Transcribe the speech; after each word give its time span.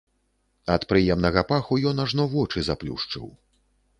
Ад 0.75 0.85
прыемнага 0.93 1.43
паху 1.51 1.77
ён 1.91 2.03
ажно 2.05 2.27
вочы 2.33 2.63
заплюшчыў. 2.69 3.29